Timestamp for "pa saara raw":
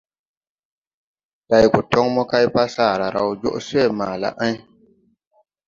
2.53-3.29